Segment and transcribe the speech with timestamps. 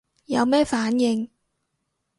[0.25, 1.29] 有咩反應